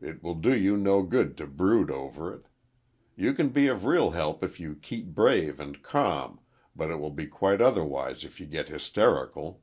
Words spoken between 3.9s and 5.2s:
help if you keep